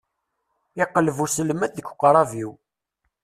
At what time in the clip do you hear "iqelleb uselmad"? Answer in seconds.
0.83-1.71